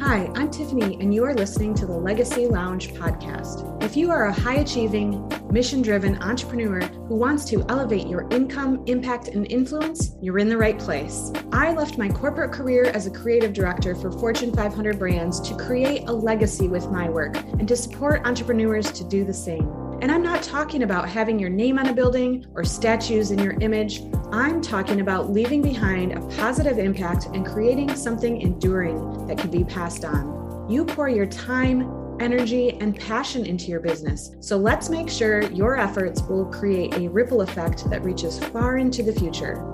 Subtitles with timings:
[0.00, 3.82] Hi, I'm Tiffany, and you are listening to the Legacy Lounge podcast.
[3.82, 8.84] If you are a high achieving, mission driven entrepreneur who wants to elevate your income,
[8.86, 11.32] impact, and influence, you're in the right place.
[11.50, 16.08] I left my corporate career as a creative director for Fortune 500 brands to create
[16.08, 19.68] a legacy with my work and to support entrepreneurs to do the same.
[20.00, 23.54] And I'm not talking about having your name on a building or statues in your
[23.60, 24.00] image.
[24.32, 29.64] I'm talking about leaving behind a positive impact and creating something enduring that can be
[29.64, 30.66] passed on.
[30.68, 34.32] You pour your time, energy, and passion into your business.
[34.40, 39.02] So let's make sure your efforts will create a ripple effect that reaches far into
[39.02, 39.64] the future.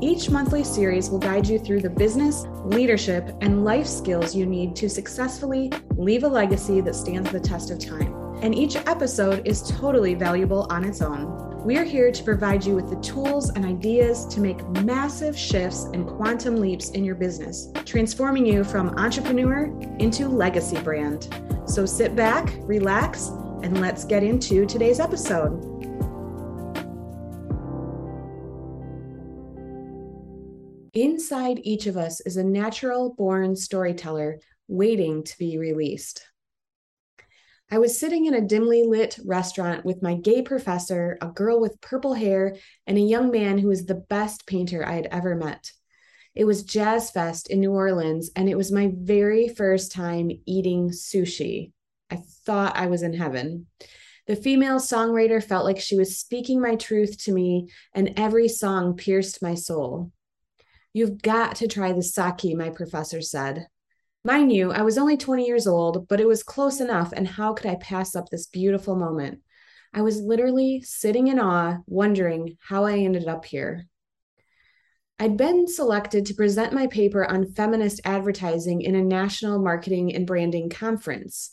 [0.00, 4.74] Each monthly series will guide you through the business, leadership, and life skills you need
[4.76, 9.62] to successfully leave a legacy that stands the test of time and each episode is
[9.62, 11.47] totally valuable on its own.
[11.64, 15.84] We are here to provide you with the tools and ideas to make massive shifts
[15.92, 19.64] and quantum leaps in your business, transforming you from entrepreneur
[19.98, 21.28] into legacy brand.
[21.66, 23.28] So sit back, relax,
[23.64, 25.58] and let's get into today's episode.
[30.94, 36.27] Inside each of us is a natural born storyteller waiting to be released.
[37.70, 41.80] I was sitting in a dimly lit restaurant with my gay professor, a girl with
[41.82, 45.70] purple hair, and a young man who was the best painter I had ever met.
[46.34, 50.88] It was Jazz Fest in New Orleans, and it was my very first time eating
[50.88, 51.72] sushi.
[52.10, 53.66] I thought I was in heaven.
[54.26, 58.96] The female songwriter felt like she was speaking my truth to me, and every song
[58.96, 60.10] pierced my soul.
[60.94, 63.66] You've got to try the sake, my professor said.
[64.28, 67.54] Mind you, I was only 20 years old, but it was close enough, and how
[67.54, 69.40] could I pass up this beautiful moment?
[69.94, 73.86] I was literally sitting in awe, wondering how I ended up here.
[75.18, 80.26] I'd been selected to present my paper on feminist advertising in a national marketing and
[80.26, 81.52] branding conference.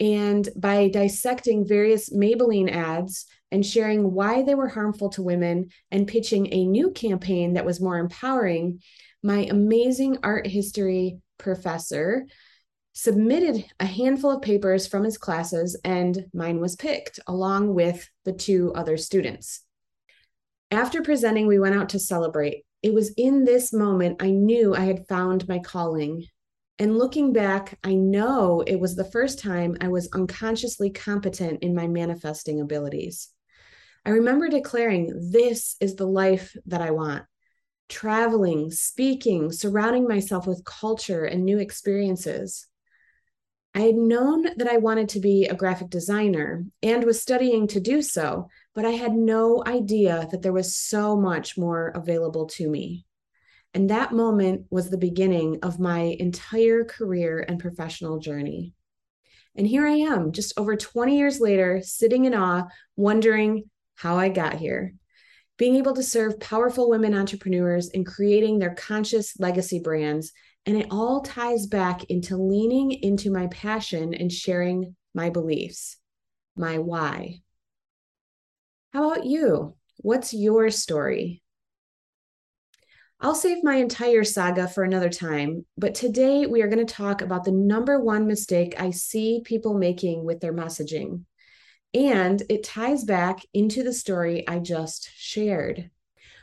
[0.00, 6.08] And by dissecting various Maybelline ads and sharing why they were harmful to women and
[6.08, 8.80] pitching a new campaign that was more empowering,
[9.22, 12.26] my amazing art history professor
[12.98, 18.32] submitted a handful of papers from his classes, and mine was picked along with the
[18.32, 19.62] two other students.
[20.72, 22.64] After presenting, we went out to celebrate.
[22.82, 26.26] It was in this moment I knew I had found my calling.
[26.80, 31.76] And looking back, I know it was the first time I was unconsciously competent in
[31.76, 33.28] my manifesting abilities.
[34.04, 37.24] I remember declaring, This is the life that I want
[37.88, 42.66] traveling, speaking, surrounding myself with culture and new experiences.
[43.74, 47.80] I had known that I wanted to be a graphic designer and was studying to
[47.80, 52.68] do so, but I had no idea that there was so much more available to
[52.68, 53.06] me.
[53.74, 58.72] And that moment was the beginning of my entire career and professional journey.
[59.54, 62.64] And here I am, just over 20 years later, sitting in awe,
[62.96, 64.94] wondering how I got here
[65.58, 70.32] being able to serve powerful women entrepreneurs in creating their conscious legacy brands.
[70.64, 75.96] And it all ties back into leaning into my passion and sharing my beliefs,
[76.56, 77.42] my why.
[78.92, 79.74] How about you?
[79.98, 81.42] What's your story?
[83.20, 87.20] I'll save my entire saga for another time, but today we are going to talk
[87.20, 91.24] about the number one mistake I see people making with their messaging.
[91.94, 95.90] And it ties back into the story I just shared.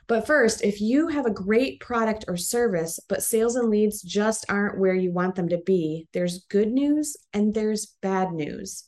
[0.07, 4.45] But first, if you have a great product or service, but sales and leads just
[4.49, 8.83] aren't where you want them to be, there's good news and there's bad news.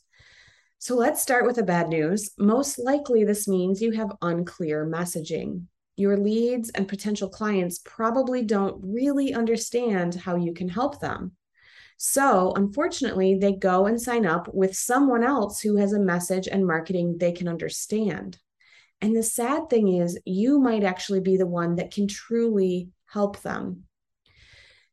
[0.78, 2.30] So let's start with the bad news.
[2.38, 5.64] Most likely, this means you have unclear messaging.
[5.96, 11.32] Your leads and potential clients probably don't really understand how you can help them.
[12.00, 16.64] So, unfortunately, they go and sign up with someone else who has a message and
[16.64, 18.38] marketing they can understand.
[19.00, 23.42] And the sad thing is, you might actually be the one that can truly help
[23.42, 23.84] them.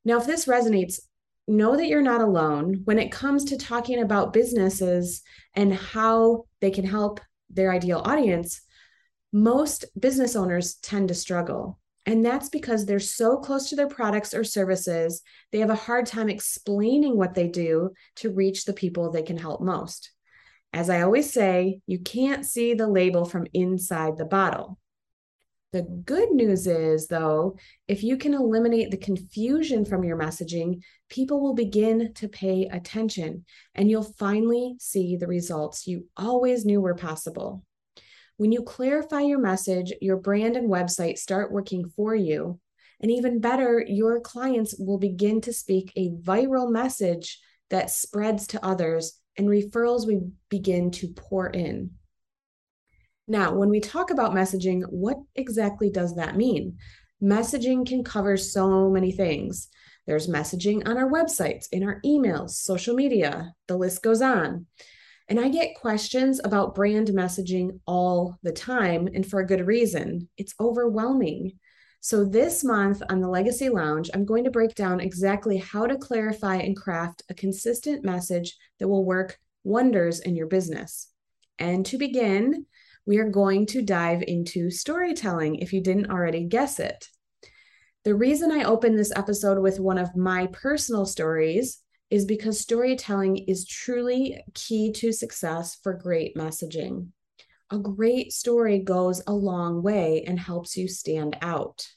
[0.04, 1.00] Now, if this resonates,
[1.48, 5.22] know that you're not alone when it comes to talking about businesses
[5.54, 7.20] and how they can help
[7.52, 8.62] their ideal audience.
[9.32, 11.80] Most business owners tend to struggle.
[12.06, 15.22] And that's because they're so close to their products or services,
[15.52, 19.38] they have a hard time explaining what they do to reach the people they can
[19.38, 20.12] help most.
[20.72, 24.78] As I always say, you can't see the label from inside the bottle.
[25.72, 27.58] The good news is, though,
[27.88, 33.44] if you can eliminate the confusion from your messaging, people will begin to pay attention
[33.74, 37.64] and you'll finally see the results you always knew were possible.
[38.38, 42.60] When you clarify your message, your brand and website start working for you,
[43.02, 47.40] And even better, your clients will begin to speak a viral message
[47.70, 51.92] that spreads to others and referrals will begin to pour in.
[53.28, 56.78] Now, when we talk about messaging, what exactly does that mean?
[57.22, 59.68] Messaging can cover so many things.
[60.06, 64.68] There's messaging on our websites, in our emails, social media, the list goes on.
[65.28, 70.30] And I get questions about brand messaging all the time, and for a good reason.
[70.38, 71.54] It's overwhelming.
[72.00, 75.98] So, this month on the Legacy Lounge, I'm going to break down exactly how to
[75.98, 81.08] clarify and craft a consistent message that will work wonders in your business.
[81.58, 82.68] And to begin,
[83.08, 87.08] we are going to dive into storytelling if you didn't already guess it.
[88.04, 91.80] The reason I opened this episode with one of my personal stories
[92.10, 97.08] is because storytelling is truly key to success for great messaging.
[97.72, 101.88] A great story goes a long way and helps you stand out.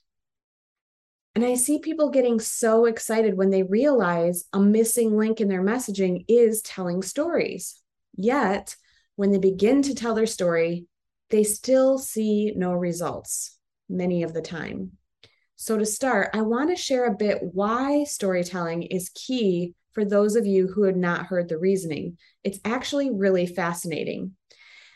[1.35, 5.63] And I see people getting so excited when they realize a missing link in their
[5.63, 7.81] messaging is telling stories.
[8.17, 8.75] Yet,
[9.17, 10.87] when they begin to tell their story,
[11.31, 13.57] they still see no results
[13.89, 14.93] many of the time.
[15.57, 20.37] So, to start, I want to share a bit why storytelling is key for those
[20.37, 22.19] of you who had not heard the reasoning.
[22.45, 24.37] It's actually really fascinating.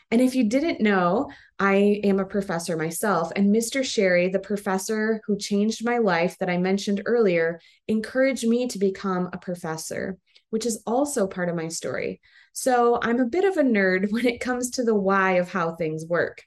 [0.09, 1.29] And if you didn't know,
[1.59, 3.83] I am a professor myself, and Mr.
[3.83, 7.59] Sherry, the professor who changed my life that I mentioned earlier,
[7.89, 10.17] encouraged me to become a professor,
[10.51, 12.21] which is also part of my story.
[12.53, 15.75] So I'm a bit of a nerd when it comes to the why of how
[15.75, 16.43] things work.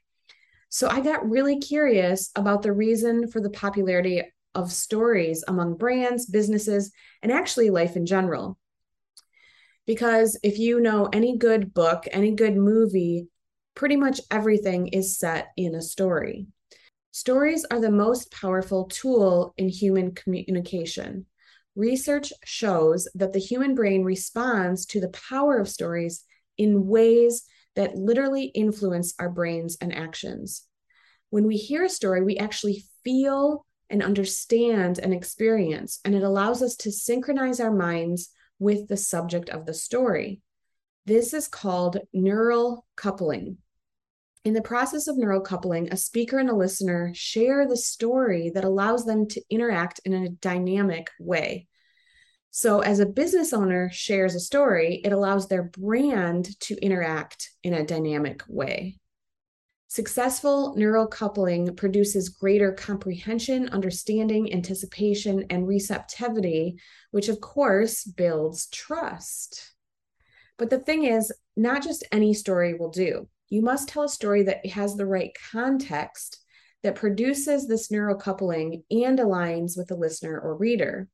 [0.70, 4.22] So I got really curious about the reason for the popularity
[4.56, 6.90] of stories among brands, businesses,
[7.22, 8.58] and actually life in general.
[9.86, 13.28] Because if you know any good book, any good movie,
[13.74, 16.46] pretty much everything is set in a story.
[17.12, 21.26] Stories are the most powerful tool in human communication.
[21.76, 26.24] Research shows that the human brain responds to the power of stories
[26.58, 27.44] in ways
[27.76, 30.66] that literally influence our brains and actions.
[31.30, 36.62] When we hear a story, we actually feel and understand and experience, and it allows
[36.62, 40.40] us to synchronize our minds with the subject of the story.
[41.04, 43.58] This is called neural coupling.
[44.44, 48.64] In the process of neural coupling, a speaker and a listener share the story that
[48.64, 51.66] allows them to interact in a dynamic way.
[52.50, 57.74] So, as a business owner shares a story, it allows their brand to interact in
[57.74, 58.98] a dynamic way.
[59.88, 66.78] Successful neural coupling produces greater comprehension, understanding, anticipation, and receptivity,
[67.12, 69.72] which of course builds trust.
[70.58, 74.42] But the thing is, not just any story will do you must tell a story
[74.44, 76.42] that has the right context
[76.82, 81.08] that produces this neural coupling and aligns with the listener or reader.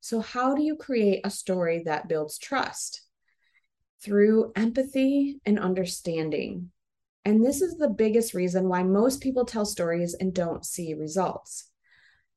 [0.00, 3.02] So, how do you create a story that builds trust?
[4.02, 6.70] Through empathy and understanding.
[7.28, 11.68] And this is the biggest reason why most people tell stories and don't see results.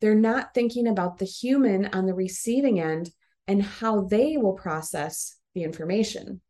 [0.01, 3.09] They're not thinking about the human on the receiving end
[3.47, 6.41] and how they will process the information.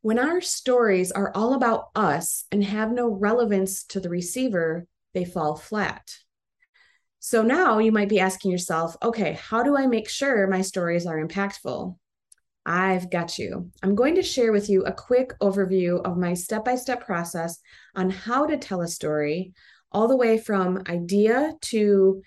[0.00, 5.26] When our stories are all about us and have no relevance to the receiver, they
[5.26, 6.10] fall flat.
[7.18, 11.04] So now you might be asking yourself, okay, how do I make sure my stories
[11.04, 11.98] are impactful?
[12.66, 13.70] I've got you.
[13.82, 17.58] I'm going to share with you a quick overview of my step by step process
[17.94, 19.52] on how to tell a story,
[19.92, 22.22] all the way from idea to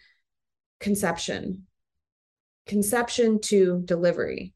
[0.79, 1.65] conception,
[2.65, 4.53] conception to delivery.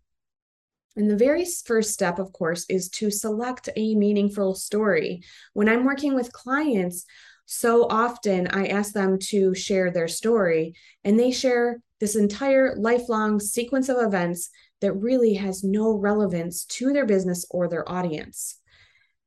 [0.95, 5.23] And the very first step, of course, is to select a meaningful story.
[5.53, 7.05] When I'm working with clients,
[7.45, 10.73] so often I ask them to share their story,
[11.03, 14.49] and they share this entire lifelong sequence of events
[14.81, 18.57] that really has no relevance to their business or their audience.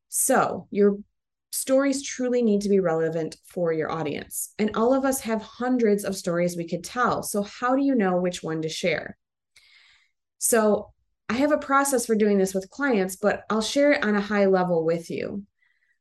[0.08, 0.99] So, your
[1.52, 4.52] stories truly need to be relevant for your audience.
[4.58, 7.23] And all of us have hundreds of stories we could tell.
[7.23, 9.16] So, how do you know which one to share?
[10.38, 10.92] So,
[11.28, 14.20] I have a process for doing this with clients, but I'll share it on a
[14.20, 15.44] high level with you.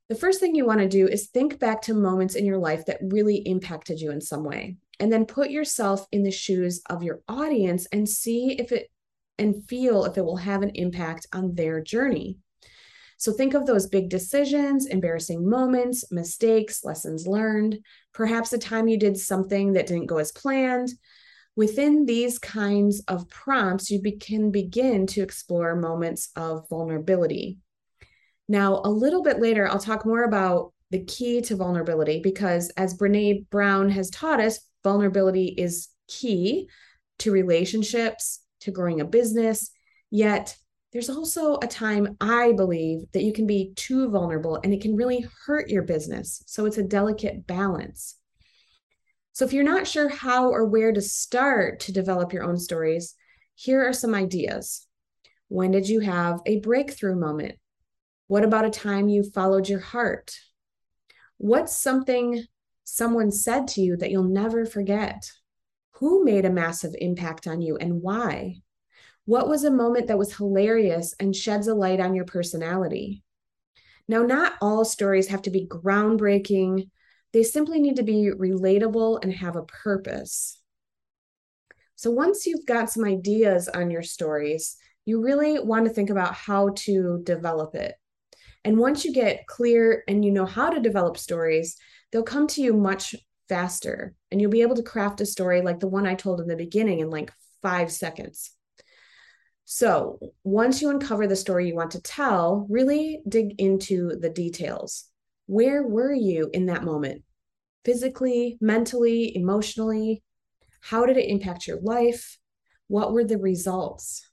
[0.09, 2.85] The first thing you want to do is think back to moments in your life
[2.87, 7.03] that really impacted you in some way, and then put yourself in the shoes of
[7.03, 8.89] your audience and see if it
[9.43, 12.37] and feel if it will have an impact on their journey.
[13.17, 17.77] So think of those big decisions, embarrassing moments, mistakes, lessons learned,
[18.13, 20.89] perhaps a time you did something that didn't go as planned,
[21.55, 27.59] Within these kinds of prompts, you be- can begin to explore moments of vulnerability.
[28.47, 32.97] Now, a little bit later, I'll talk more about the key to vulnerability because, as
[32.97, 36.69] Brene Brown has taught us, vulnerability is key
[37.19, 39.71] to relationships, to growing a business.
[40.09, 40.55] Yet,
[40.91, 44.95] there's also a time I believe that you can be too vulnerable and it can
[44.95, 46.43] really hurt your business.
[46.45, 48.17] So, it's a delicate balance.
[49.33, 53.15] So, if you're not sure how or where to start to develop your own stories,
[53.55, 54.87] here are some ideas.
[55.47, 57.55] When did you have a breakthrough moment?
[58.27, 60.35] What about a time you followed your heart?
[61.37, 62.45] What's something
[62.83, 65.31] someone said to you that you'll never forget?
[66.03, 68.57] Who made a massive impact on you and why?
[69.23, 73.23] What was a moment that was hilarious and sheds a light on your personality?
[74.09, 76.89] Now, not all stories have to be groundbreaking,
[77.31, 80.59] they simply need to be relatable and have a purpose.
[81.95, 86.33] So, once you've got some ideas on your stories, you really want to think about
[86.33, 87.95] how to develop it.
[88.65, 91.77] And once you get clear and you know how to develop stories,
[92.11, 93.15] they'll come to you much
[93.49, 96.47] faster and you'll be able to craft a story like the one I told in
[96.47, 97.31] the beginning in like
[97.61, 98.51] five seconds.
[99.65, 105.05] So, once you uncover the story you want to tell, really dig into the details.
[105.45, 107.23] Where were you in that moment?
[107.85, 110.21] Physically, mentally, emotionally?
[110.81, 112.37] How did it impact your life?
[112.87, 114.29] What were the results?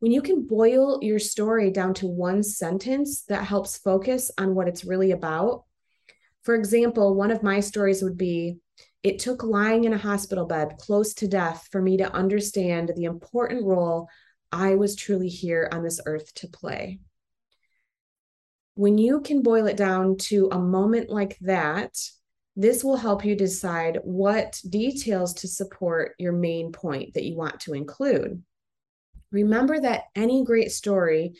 [0.00, 4.66] When you can boil your story down to one sentence that helps focus on what
[4.66, 5.64] it's really about.
[6.42, 8.58] For example, one of my stories would be
[9.02, 13.04] It took lying in a hospital bed close to death for me to understand the
[13.04, 14.08] important role
[14.52, 17.00] I was truly here on this earth to play.
[18.74, 21.96] When you can boil it down to a moment like that,
[22.56, 27.60] this will help you decide what details to support your main point that you want
[27.60, 28.42] to include.
[29.30, 31.34] Remember that any great story,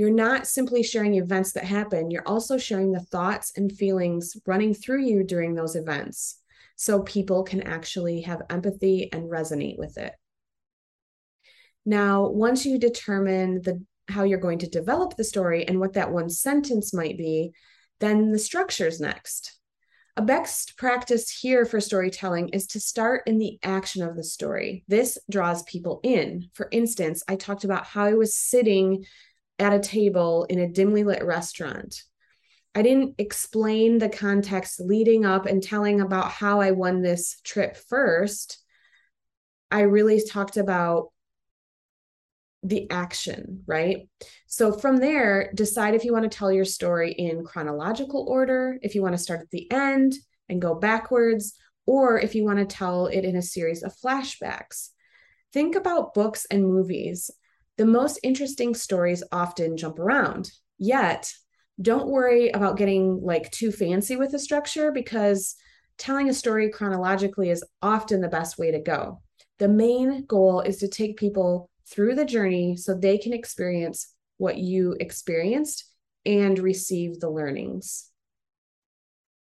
[0.00, 4.72] you're not simply sharing events that happen, you're also sharing the thoughts and feelings running
[4.72, 6.40] through you during those events
[6.74, 10.14] so people can actually have empathy and resonate with it.
[11.84, 16.10] Now, once you determine the how you're going to develop the story and what that
[16.10, 17.52] one sentence might be,
[17.98, 19.60] then the structure's next.
[20.16, 24.82] A best practice here for storytelling is to start in the action of the story.
[24.88, 26.48] This draws people in.
[26.54, 29.04] For instance, I talked about how I was sitting
[29.60, 32.02] at a table in a dimly lit restaurant.
[32.74, 37.76] I didn't explain the context leading up and telling about how I won this trip
[37.76, 38.58] first.
[39.70, 41.10] I really talked about
[42.62, 44.08] the action, right?
[44.46, 48.94] So from there, decide if you want to tell your story in chronological order, if
[48.94, 50.14] you want to start at the end
[50.48, 51.54] and go backwards,
[51.86, 54.90] or if you want to tell it in a series of flashbacks.
[55.52, 57.30] Think about books and movies.
[57.80, 60.50] The most interesting stories often jump around.
[60.76, 61.32] Yet,
[61.80, 65.56] don't worry about getting like too fancy with the structure because
[65.96, 69.22] telling a story chronologically is often the best way to go.
[69.60, 74.58] The main goal is to take people through the journey so they can experience what
[74.58, 75.90] you experienced
[76.26, 78.10] and receive the learnings.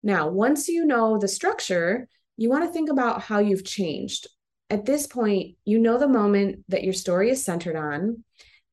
[0.02, 4.26] Now, once you know the structure, you want to think about how you've changed.
[4.70, 8.24] At this point, you know the moment that your story is centered on,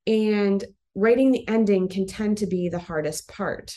[0.07, 0.63] and
[0.95, 3.75] writing the ending can tend to be the hardest part.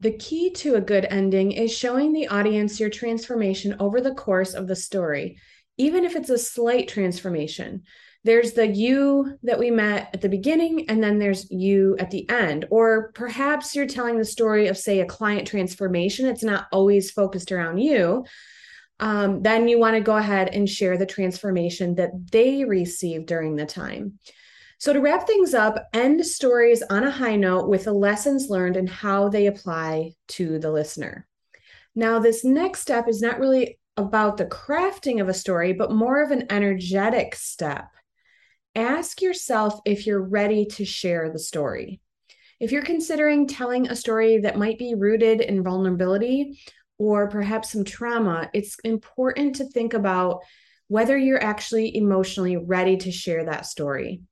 [0.00, 4.54] The key to a good ending is showing the audience your transformation over the course
[4.54, 5.38] of the story,
[5.76, 7.82] even if it's a slight transformation.
[8.24, 12.28] There's the you that we met at the beginning and then there's you at the
[12.30, 12.66] end.
[12.70, 16.26] Or perhaps you're telling the story of say a client transformation.
[16.26, 18.24] It's not always focused around you
[19.00, 23.56] um, then you want to go ahead and share the transformation that they received during
[23.56, 24.18] the time.
[24.78, 28.76] So to wrap things up end stories on a high note with the lessons learned
[28.76, 31.26] and how they apply to the listener.
[31.94, 36.22] Now this next step is not really about the crafting of a story, but more
[36.22, 37.90] of an energetic step.
[38.74, 42.00] Ask yourself if you're ready to share the story.
[42.58, 46.60] If you're considering telling a story that might be rooted in vulnerability
[46.98, 50.40] or perhaps some trauma, it's important to think about
[50.88, 54.22] whether you're actually emotionally ready to share that story.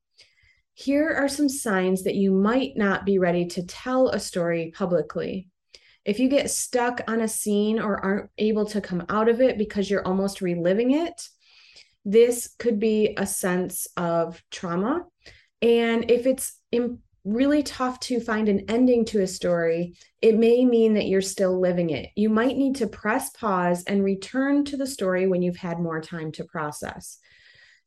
[0.75, 5.49] Here are some signs that you might not be ready to tell a story publicly.
[6.05, 9.59] If you get stuck on a scene or aren't able to come out of it
[9.59, 11.29] because you're almost reliving it,
[12.05, 15.05] this could be a sense of trauma.
[15.61, 16.59] And if it's
[17.25, 21.61] really tough to find an ending to a story, it may mean that you're still
[21.61, 22.11] living it.
[22.17, 26.00] You might need to press pause and return to the story when you've had more
[26.00, 27.19] time to process.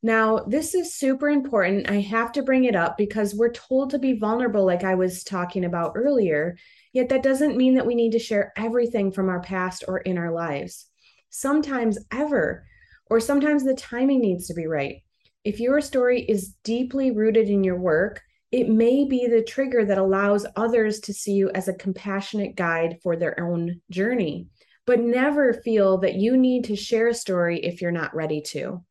[0.02, 1.90] Now, this is super important.
[1.90, 5.24] I have to bring it up because we're told to be vulnerable, like I was
[5.24, 6.56] talking about earlier.
[6.92, 10.18] Yet that doesn't mean that we need to share everything from our past or in
[10.18, 10.86] our lives.
[11.34, 12.64] sometimes ever,
[13.10, 15.02] or sometimes the timing needs to be right.
[15.42, 18.22] If your story is deeply rooted in your work,
[18.54, 22.98] it may be the trigger that allows others to see you as a compassionate guide
[23.02, 24.46] for their own journey.
[24.86, 28.84] But never feel that you need to share a story if you're not ready to.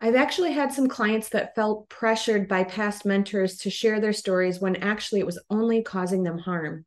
[0.00, 4.60] I've actually had some clients that felt pressured by past mentors to share their stories
[4.60, 6.86] when actually it was only causing them harm.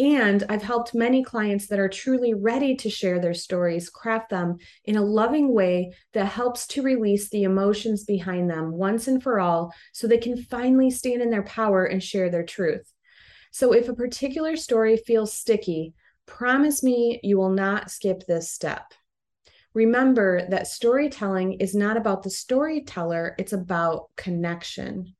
[0.00, 4.56] And I've helped many clients that are truly ready to share their stories craft them
[4.84, 9.38] in a loving way that helps to release the emotions behind them once and for
[9.38, 12.92] all so they can finally stand in their power and share their truth.
[13.52, 15.94] So if a particular story feels sticky,
[16.26, 18.94] promise me you will not skip this step.
[19.74, 25.14] Remember that storytelling is not about the storyteller, it's about connection.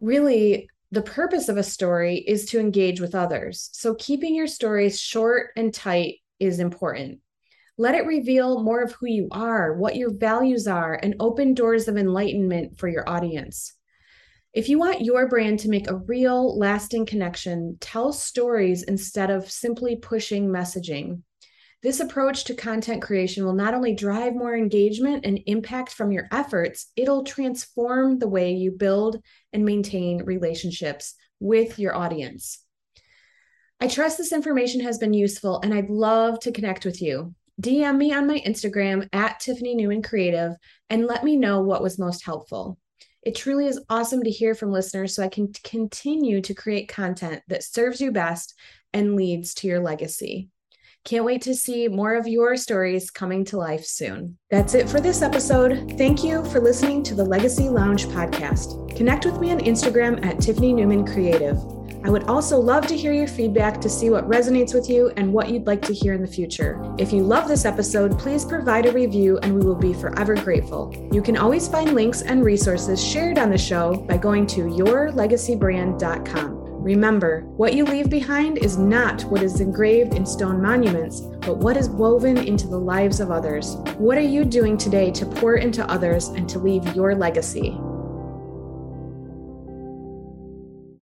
[0.00, 3.68] Really, the purpose of a story is to engage with others.
[3.72, 7.18] So, keeping your stories short and tight is important.
[7.76, 11.88] Let it reveal more of who you are, what your values are, and open doors
[11.88, 13.72] of enlightenment for your audience.
[14.52, 19.50] If you want your brand to make a real, lasting connection, tell stories instead of
[19.50, 21.22] simply pushing messaging.
[21.84, 26.28] This approach to content creation will not only drive more engagement and impact from your
[26.32, 29.22] efforts, it'll transform the way you build
[29.52, 32.64] and maintain relationships with your audience.
[33.82, 37.34] I trust this information has been useful and I'd love to connect with you.
[37.60, 40.52] DM me on my Instagram at Tiffany Neuman Creative
[40.88, 42.78] and let me know what was most helpful.
[43.22, 47.42] It truly is awesome to hear from listeners so I can continue to create content
[47.48, 48.54] that serves you best
[48.94, 50.48] and leads to your legacy.
[51.04, 54.38] Can't wait to see more of your stories coming to life soon.
[54.50, 55.96] That's it for this episode.
[55.98, 58.96] Thank you for listening to the Legacy Lounge podcast.
[58.96, 61.58] Connect with me on Instagram at Tiffany Neuman Creative.
[62.04, 65.32] I would also love to hear your feedback to see what resonates with you and
[65.32, 66.82] what you'd like to hear in the future.
[66.98, 70.94] If you love this episode, please provide a review and we will be forever grateful.
[71.12, 76.53] You can always find links and resources shared on the show by going to yourlegacybrand.com.
[76.84, 81.78] Remember, what you leave behind is not what is engraved in stone monuments, but what
[81.78, 83.76] is woven into the lives of others.
[83.96, 87.80] What are you doing today to pour into others and to leave your legacy?